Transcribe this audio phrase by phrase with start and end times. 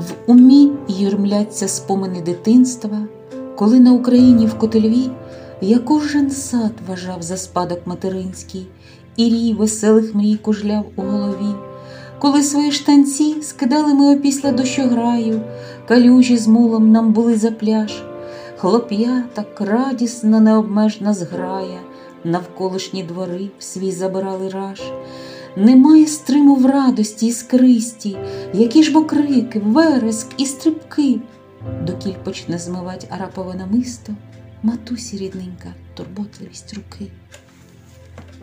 [0.00, 2.98] В умі юрмляться спомини дитинства,
[3.56, 5.10] коли на Україні в Котельві
[5.60, 8.66] я кожен сад вважав за спадок материнський,
[9.16, 11.54] і рій веселих мрій кужляв у голові.
[12.18, 15.40] Коли свої штанці скидали ми опісля дощограю,
[15.88, 18.02] калюжі з мулом нам були за пляж,
[18.56, 21.80] хлоп'я так радісно необмежна зграя,
[22.24, 24.82] навколишні двори в свій забирали раж.
[25.56, 28.16] Немає стриму в радості і скристі,
[28.54, 31.20] які ж бо крики, вереск і стрибки.
[31.86, 34.12] Докіль почне змивать арапове намисто,
[34.62, 37.06] матусі рідненька, турботливість руки.